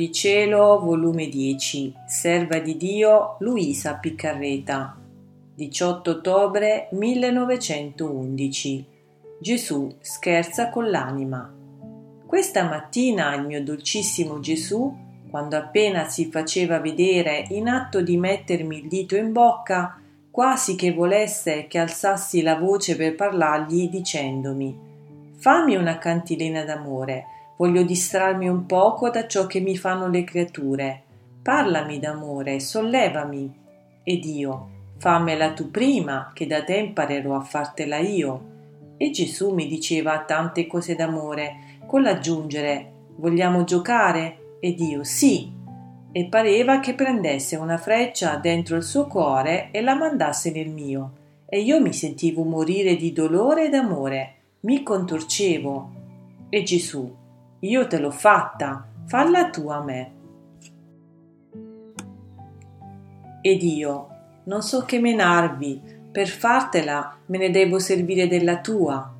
[0.00, 4.98] di cielo, volume 10, Serva di Dio Luisa Piccarreta,
[5.54, 8.86] 18 ottobre 1911.
[9.38, 11.54] Gesù scherza con l'anima.
[12.24, 14.90] Questa mattina il mio dolcissimo Gesù,
[15.28, 20.94] quando appena si faceva vedere in atto di mettermi il dito in bocca, quasi che
[20.94, 24.88] volesse che alzassi la voce per parlargli dicendomi
[25.40, 27.24] Fammi una cantilena d'amore
[27.60, 31.02] Voglio distrarmi un poco da ciò che mi fanno le creature.
[31.42, 33.54] Parlami d'amore, sollevami.
[34.02, 38.94] Ed io, fammela tu prima, che da te imparerò a fartela io.
[38.96, 44.56] E Gesù mi diceva tante cose d'amore, con l'aggiungere, vogliamo giocare?
[44.58, 45.52] Ed io, sì.
[46.12, 51.12] E pareva che prendesse una freccia dentro il suo cuore e la mandasse nel mio.
[51.44, 54.34] E io mi sentivo morire di dolore e d'amore.
[54.60, 55.98] Mi contorcevo.
[56.48, 57.18] E Gesù,
[57.60, 60.12] io te l'ho fatta, falla tu a me.
[63.42, 64.08] Ed io,
[64.44, 69.14] non so che menarvi, per fartela me ne devo servire della tua.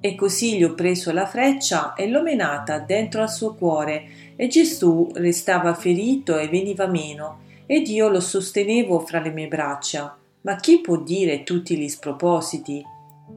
[0.00, 4.48] E così gli ho preso la freccia e l'ho menata dentro al suo cuore, e
[4.48, 10.16] Gesù restava ferito e veniva meno, ed io lo sostenevo fra le mie braccia.
[10.40, 12.84] Ma chi può dire tutti gli spropositi?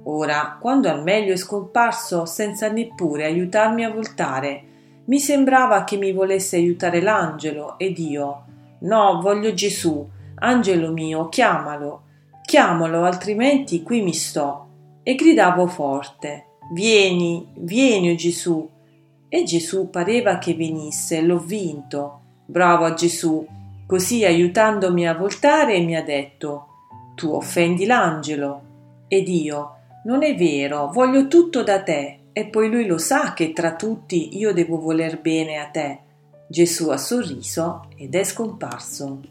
[0.04, 4.64] Ora, quando al meglio è scomparso senza neppure aiutarmi a voltare,
[5.06, 8.44] mi sembrava che mi volesse aiutare l'angelo ed io
[8.80, 12.04] No, voglio Gesù, angelo mio, chiamalo,
[12.44, 14.68] chiamalo, altrimenti qui mi sto.
[15.04, 18.70] E gridavo forte Vieni, vieni, oh Gesù.
[19.30, 22.22] E Gesù pareva che venisse, l'ho vinto.
[22.46, 23.46] Bravo a Gesù.
[23.86, 26.68] Così aiutandomi a voltare mi ha detto
[27.14, 28.65] Tu offendi l'angelo.
[29.08, 29.76] Ed io
[30.06, 34.38] non è vero, voglio tutto da te, e poi lui lo sa che tra tutti
[34.38, 36.00] io devo voler bene a te.
[36.48, 39.22] Gesù ha sorriso ed è scomparso.